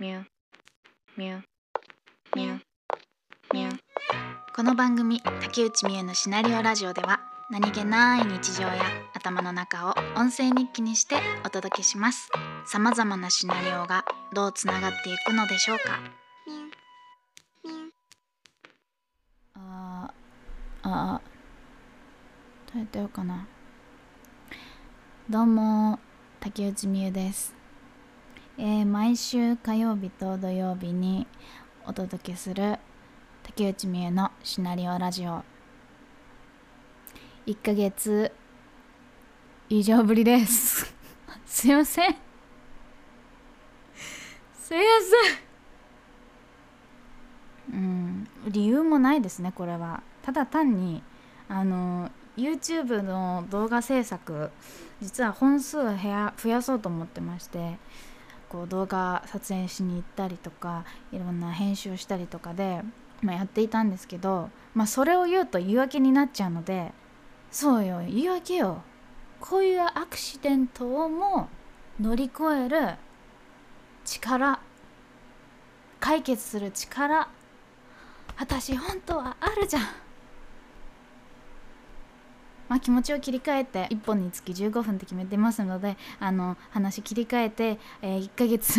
[0.00, 0.24] ミュ
[1.18, 1.42] ミュ
[2.34, 2.58] ミュ
[3.52, 3.78] ミュ
[4.56, 8.80] この番組竹内美恵のシナリオラジオでは何気ない日常や
[9.12, 12.30] 頭の中を音声日記にしてお届けします。
[12.64, 16.00] さまざまなシナリオがどうつながっていくのでしょうか。
[19.52, 20.88] あー。
[20.88, 23.46] あーどうやってやろうかな。
[25.28, 25.98] どうも
[26.40, 27.54] 竹内美優です、
[28.62, 31.26] えー毎週火曜日と土曜日に
[31.86, 32.78] お届けする
[33.42, 35.42] 竹内美優のシナリオラジオ。
[37.46, 38.30] 1ヶ月
[39.70, 40.94] 以上ぶりです。
[41.46, 42.10] すいません。
[44.52, 44.84] すいま
[47.66, 47.78] せん。
[47.78, 50.02] うん理由もないですねこれは。
[50.20, 51.02] ただ単に
[51.48, 54.50] あの YouTube の動画制作
[55.00, 57.78] 実は本数を増や増やそうと思ってまして
[58.50, 62.82] こう動画撮影しに行ったりとかいろんな編集したりとかで、
[63.22, 66.92] まあ、やっていたんですけど、まあ、それを言うと言い訳になっちゃうので
[67.50, 68.82] そうよ言い訳よ。
[69.40, 71.48] こういうアクシデントをも
[71.98, 72.96] 乗り越える
[74.04, 74.60] 力
[75.98, 77.28] 解決する力
[78.36, 79.82] 私本当はあるじゃん。
[82.70, 88.78] まあ、気持ちを切り替えて1本につき15分って決めてますのであの話切り替えて、えー1ヶ月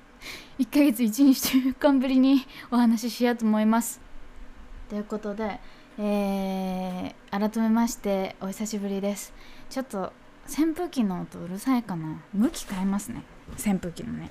[0.58, 4.00] 1ヶ月1、2週間ぶりにお話ししようと思います。
[4.88, 5.60] ということで、
[5.98, 9.34] えー改めましてお久しぶりです。
[9.68, 10.14] ちょっと
[10.48, 13.22] 扇風機の音うるさいかな向き変えますね
[13.58, 14.30] 扇風機のね。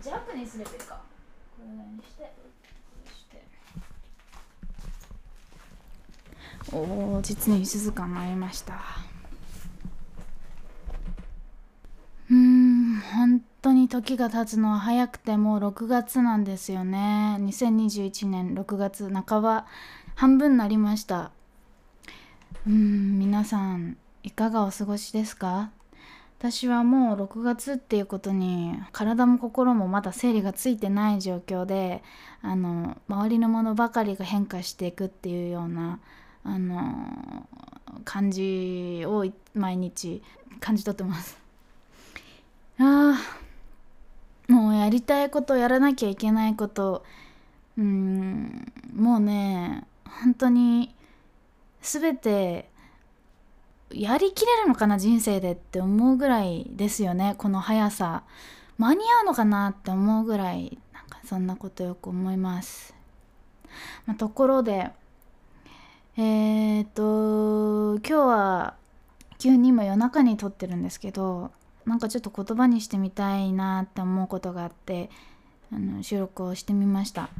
[0.00, 0.94] じゃあ弱にすればいいか。
[1.56, 2.22] これにして。
[2.24, 2.30] こ
[3.06, 3.24] うし
[6.63, 8.74] ておお実に静かになりました。
[12.30, 17.36] うーん本当に時が経つのは早くてもう6月なんですよね。
[17.40, 19.66] 2021年6月半ば
[20.16, 21.30] 半分になりました。
[22.66, 25.70] うん皆さんいかがお過ごしですか？
[26.38, 32.02] 私はもう6月っていうことに体も心もまだ整理がついてない状況で
[32.42, 36.00] あの周りのものばかりが変化していくっていうような
[36.44, 37.48] あの
[38.04, 39.24] 感じを
[39.54, 40.22] 毎日
[40.60, 41.38] 感じ取ってます。
[42.78, 43.18] あ
[44.48, 47.04] もうやりたいことやらなきゃいけないこと。
[47.76, 50.94] うんもうね本当に
[51.82, 52.68] 全て
[53.90, 57.34] やりきれるのかな人生でって思うぐらいですよね。
[57.38, 58.22] この速さ。
[58.76, 62.94] 間に合うのかなって思うぐらいなんかそんなことよく思います、
[64.06, 64.90] まあ、ところで
[66.16, 68.74] えー、っと今日は
[69.38, 71.50] 急に今夜中に撮ってるんですけど
[71.86, 75.10] なんかちょっと言葉にしてみたいなって思うことがあって
[75.72, 77.30] あの収録をしてみました。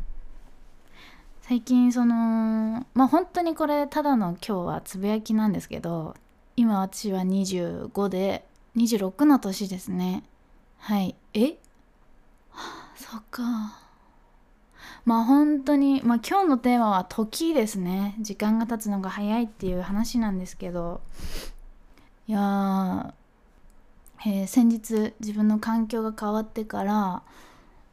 [1.43, 6.17] 最近そのまあ本当にこれただの今日はつぶやきなんですけど
[6.57, 8.45] 今私は25で
[8.77, 10.25] 26の年ですね。
[10.79, 11.15] はい。
[11.33, 11.59] え？
[12.53, 13.84] あ そっか。
[15.05, 18.17] まあ本当にまあ今日のテーマは時ですね。
[18.21, 21.01] 時間が経つのが早いっていう話なんですけど。
[22.27, 23.15] いや、
[24.27, 27.23] えー先日自分の環境が変わってから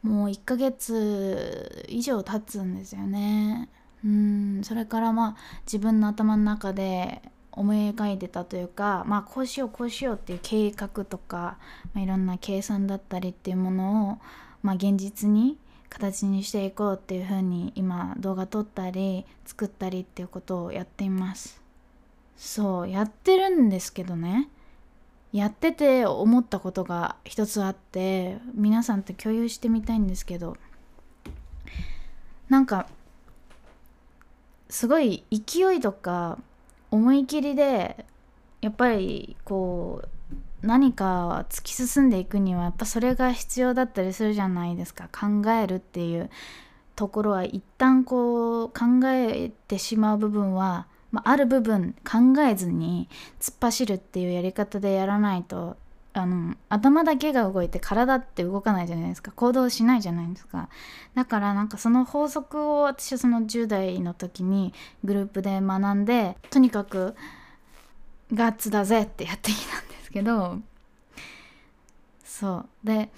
[0.02, 3.68] もう1ヶ月以上経つんですよね。
[4.04, 5.36] うんそれからまあ
[5.66, 11.58] 自分の頭の中で思い描いてたというかまあこうしようこうしようっていう計画とか、
[11.92, 14.18] まあ、いろんな計算だったりっていうものを、
[14.62, 15.58] まあ、現実に
[15.92, 21.60] 形にしていこうっていう風に今動画撮ったり作ったりっていうことをやっています。
[22.36, 24.48] そうやってるんですけどね。
[25.32, 30.56] やってて思ったことが一つあって皆さんと共有してみたいんですけど。
[32.48, 32.86] なんか
[34.68, 36.38] すごい勢いとか
[36.90, 38.04] 思い切りで
[38.60, 40.08] やっぱりこう
[40.62, 45.08] 何か突き進んでいくにはやっぱそれが必要だったりするじゃないですか。
[45.12, 46.30] 考えるっていう
[46.94, 53.08] ところは一旦こう考えてしまう部分は、まあ、ある部分考えずに
[53.40, 55.76] 突っ走るっていうやり方でやらないと
[56.14, 59.32] あの頭だけが動いて体って動かないじゃないですか。
[59.32, 60.68] 行動しないじゃないですか。
[61.14, 67.16] だからなんかその法則を私はその10代の時にグループで学んでとにかく
[68.32, 70.60] ガッツだぜってやってきたんですけど
[72.24, 73.10] そうで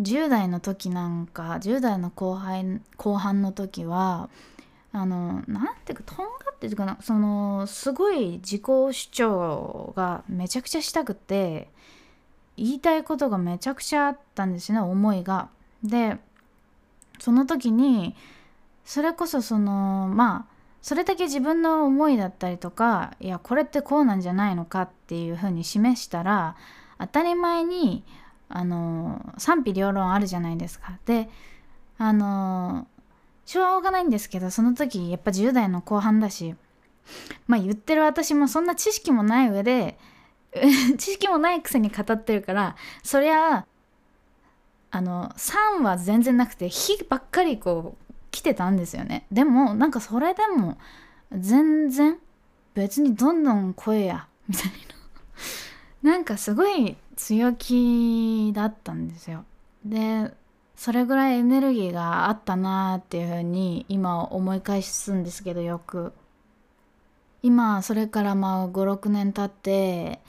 [0.00, 4.30] 10代の時なんか10代の後輩後半の時は
[4.92, 11.68] あのなんていうかとんがっていうかなそのすごい自己主張がめちゃくちゃしたくて
[12.56, 15.48] 言いたいことがめちゃくちゃあったんですよね思いが。
[15.82, 16.16] で
[17.20, 18.16] その時に
[18.84, 26.56] それこそそのまあそれだけ自分の思いだったりとかいやこれってこうなんじゃないのかっていうふうに示したら
[26.98, 28.04] 当たり前に
[28.48, 30.98] あの賛否両論あるじゃないですか。
[31.04, 31.28] で
[31.98, 32.86] あの
[33.44, 36.54] しょうがないんですけどその時やっぱ10代の後半だし
[37.46, 39.98] まあ言ってる私もそんな知識もない上で
[40.98, 43.66] 知識もないくせに語ってるからそりゃ
[44.90, 49.26] あの3は全然なくて「火ばっかりこう来てたんですよね。
[49.32, 50.78] でもなんかそれでも
[51.32, 52.18] 全然
[52.74, 54.64] 別にどんどん声やみたい
[56.02, 56.10] な。
[56.12, 59.44] なんかすごい強気だったんですよ。
[59.84, 60.32] で
[60.76, 66.12] それぐらいエネルギーがあったなーっていう風に今思い返すんですけどよく。
[67.42, 70.20] 今それからまあ56年経って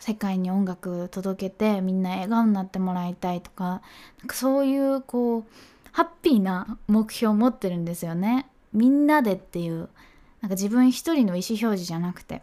[0.00, 3.80] 世界に音楽届けてみんな笑顔になってもらいたいとか
[4.18, 5.44] なんかそういうこう
[5.94, 8.48] ハッピーな目標を持ってるんですよね。
[8.72, 9.88] みんなでっていう
[10.40, 12.42] なんか自分一人の意思表示じゃなくて。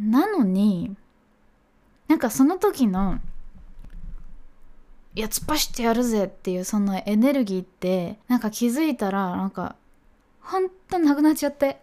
[0.00, 0.96] なのに
[2.08, 3.20] なんかその時の
[5.14, 9.76] いや突っ走ってやるぜっていうそのエネルギーってなんか気づいたらなんか
[10.40, 11.80] ほんとなくなっちゃって。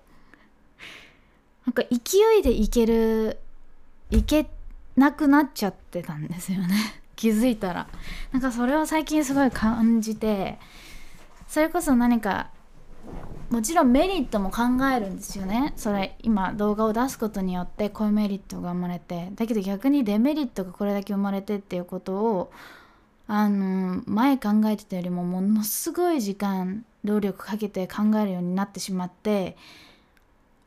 [1.66, 3.38] なんか勢いでいける
[4.10, 4.50] いけ
[4.98, 6.99] なくなっちゃってたんですよね。
[7.20, 7.88] 気づいたら。
[8.32, 10.58] なんかそれを最近すごい感じて
[11.50, 12.50] それこそ何か
[13.50, 14.62] もちろんメリットも考
[14.96, 15.74] えるんですよね。
[15.76, 22.54] それ今動画を出すことによってこういうメリットが生まれてだけど逆にデメリットがこれだけ生まれてっていうことを
[23.28, 29.58] あの前考えてたよりもものすごい時間労力かけて考えるようになってしまって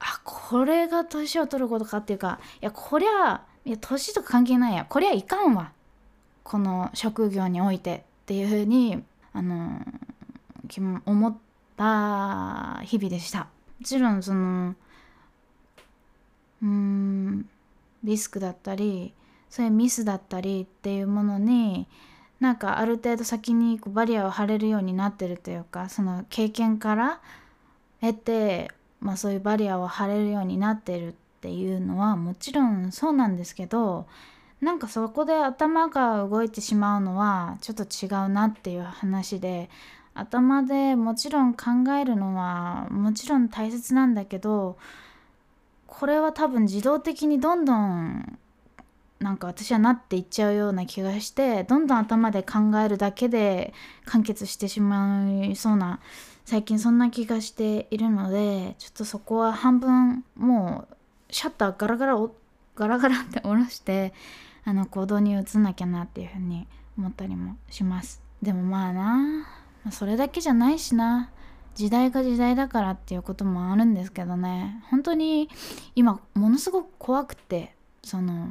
[0.01, 4.85] あこれが年を取ることかっていうかいやこりゃいや年とか関係ないや。
[4.87, 5.73] こりゃいかんわ。
[6.43, 9.03] この職業においてっていうふうに
[9.33, 9.81] あの
[11.05, 11.37] 思っ
[11.77, 13.41] た日々でした。
[13.41, 13.47] も
[13.85, 14.75] ちろんその
[16.63, 17.49] うん
[18.05, 19.13] リスクだったり
[19.51, 21.87] そういうミスだったりっていうものに
[22.41, 27.21] なんかある程度先にこうバリアを張れるようになってるというかその経験から
[28.01, 34.07] 得て、まあ、そういうバリアを張れるようになってるっていうのはもちろんそうなんですけど
[34.63, 39.69] なんかそこで頭が動いてしまうのはちょっと違うなっていう話で
[40.15, 41.71] 頭でもちろん考
[42.01, 44.79] えるのはもちろん大切なんだけど
[45.89, 48.39] これは多分自動的にどんどん
[49.19, 53.75] なんか私はなっていっちゃうような気がしてどんどん頭で考えるだけで
[54.05, 55.99] 完結してしまいそうな
[56.45, 60.95] 最近そんな気がしているのでちょっとそこは半分もう
[61.31, 62.17] シャッターガラガラ
[62.77, 64.13] ガラガラって下ろして
[64.65, 66.67] あの行動に移んなきゃなっていうふうに
[66.97, 68.23] 思ったりもします。
[68.41, 69.47] でもまあな
[69.91, 71.31] それだけじゃないしな。
[71.75, 74.83] 時代が時代だからっていうこともあるんですけどね。
[74.91, 75.49] 本当に
[75.95, 78.51] 今ものすごく怖くてその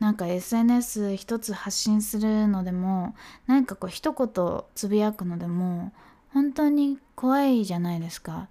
[0.00, 3.14] なんか SNS 一つ発信するのでも
[3.46, 5.92] 何かこう一言つぶやくのでも
[6.32, 8.48] 本当に怖いじゃないですか。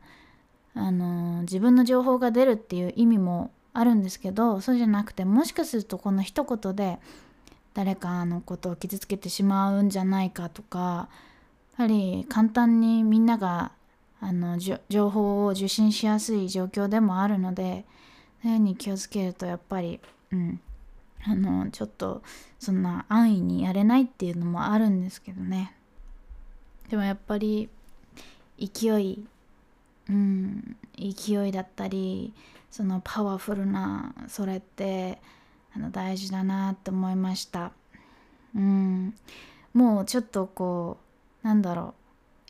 [0.75, 6.97] あの自分の情報が出るっていう意味もあるんですけどそうじゃなくてもしかするとこの一言で
[7.73, 11.09] 誰かのことを傷つけてしまうんじゃないかとか
[11.77, 13.71] やはり簡単にみんなが
[14.21, 17.85] あの情報を受信しやすい状況でもあるので
[18.41, 19.99] そういうふうに気をつけるとやっぱり
[20.31, 20.59] うん
[21.23, 22.21] あのちょっと
[22.59, 25.75] そんな安易にやれないっていうのもあるんですけどね。
[26.89, 27.69] でもやっぱり
[28.57, 29.25] 勢い
[30.09, 32.33] うん勢いだったり
[32.71, 35.19] そのパワフルなそれって
[35.75, 37.71] あの大事だなって思いました。
[38.55, 39.13] うん。
[39.73, 40.97] もうちょっとこ
[41.43, 41.99] うなんだろう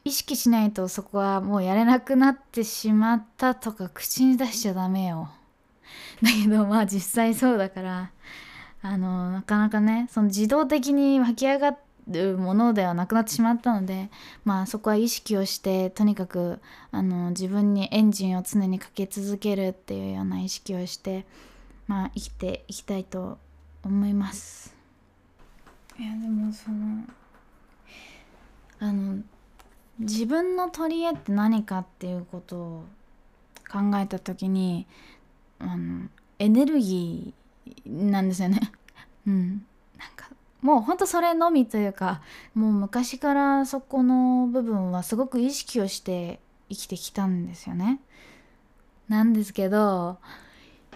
[0.05, 5.29] 意識しないとそこはもうやれなくなってしまったとか口に出しちゃダメよ。
[6.23, 8.11] だけどまあ実際そうだから
[8.81, 14.09] あのなかなかねその自動的に湧き上がってるものではなくなってしまったので
[14.43, 16.59] まあそこは意識をしてとにかく
[16.91, 21.25] あの自分にエンジンを常にかけ続けるっていうような意識をして
[21.87, 23.37] まあ生きていきたいと
[23.83, 24.75] 思います
[25.97, 27.03] いやでもその
[28.79, 29.21] あの
[29.99, 32.85] 自分の取り柄って何かっていうことを
[33.69, 34.87] 考えた時に
[35.59, 36.07] あの
[36.39, 38.71] エネルギーなんですよね。
[39.27, 39.65] うん、
[40.61, 42.21] もうほんとそれのみというか
[42.53, 46.39] もう昔からそこの部分はすごく意識をして
[46.69, 47.99] 生きてきたんですよね。
[49.07, 50.19] なんですけど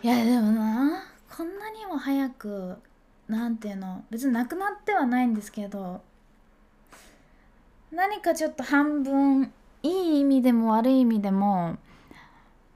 [0.04, 1.04] いやでもな
[1.36, 2.76] こんなにも早く
[3.28, 6.02] 何ていうの別になくなってはないんですけど
[7.92, 9.52] 何かちょっと半分
[9.82, 11.78] いい意味でも悪い意味でも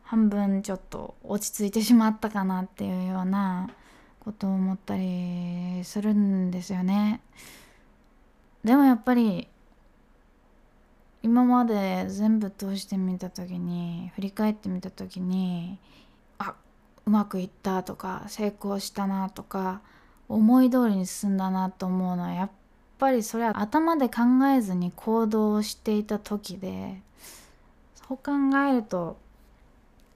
[0.03, 3.69] 半分ちょっと落ち着いてしまったかなっていうような
[4.27, 7.21] ことを思ったりするんですよね。
[8.61, 9.47] でもやっぱり
[11.23, 15.79] 今まで全部通してみた時に振り返ってみた時に
[16.39, 16.55] あ
[17.05, 19.79] うまくいったとか成功したなとか
[20.27, 22.49] 思い通りに進んだなと思うのはやっ
[22.97, 27.01] ぱりそれは頭で考えずに行動をしていた時で
[27.95, 28.31] そう考
[28.69, 29.15] えると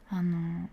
[0.09, 0.69] あの思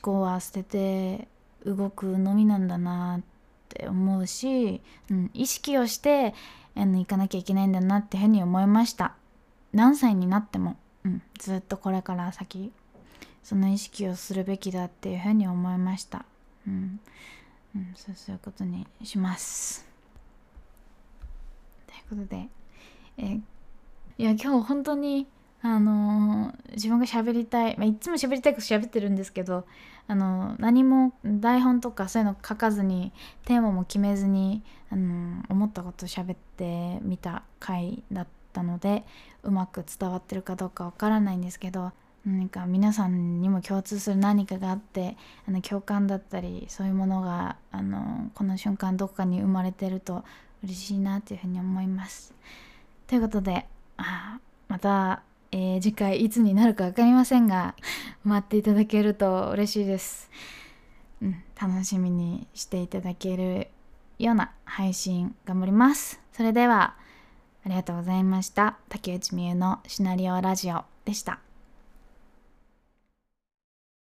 [0.00, 1.28] 考は捨てて
[1.64, 3.22] 動くのみなんだなっ
[3.68, 6.34] て思うし、うん、意識をして
[6.74, 9.14] あの行かなきゃいけないんだなっていうふうに思いました。
[9.72, 12.72] 何歳になっても、うん、ずっとこれから先
[13.42, 16.24] その意識をするべきだっていうふうに思いました、
[16.66, 17.00] うん
[17.74, 19.86] うん、そうそういうことにします。
[21.86, 22.48] ということで
[23.16, 23.40] え
[24.18, 25.26] いや今日本当に
[25.62, 29.66] あのー、自分が喋りたい、まあ、いつも喋りたいこと喋ってるんですけど、
[30.06, 33.12] あのー、何も台本とかそういうの書かずに
[33.44, 39.04] テーマも決めずに、あのー、思ったこと喋ってみた回だったので
[39.42, 41.92] うまく伝わってるかどうかわからないんですけど
[42.26, 45.16] 何か皆さんにも共通する何かがあって
[45.48, 50.22] あの共感だったりそういうものが、あのこの瞬間どこかに生まれてると
[50.62, 52.34] 嬉しいなっていうふうに思います。
[53.06, 54.38] ということであ
[54.68, 57.74] またえー、次回いつになるか分かりませんが
[58.24, 60.30] 待っていただけると嬉しいです、
[61.20, 63.68] うん、楽しみにしていただける
[64.18, 66.20] ような配信頑張ります。
[66.32, 66.94] それでは
[67.64, 68.78] ありがとうございました。
[68.88, 71.40] 竹内美優のシナリオラジオでした。